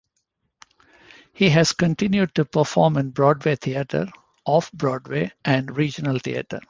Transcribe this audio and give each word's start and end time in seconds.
He 1.31 1.49
has 1.51 1.73
continued 1.73 2.33
to 2.33 2.45
perform 2.45 2.97
in 2.97 3.11
Broadway 3.11 3.55
theatre, 3.57 4.07
Off 4.45 4.71
Broadway, 4.71 5.31
and 5.45 5.77
regional 5.77 6.17
theatre. 6.17 6.59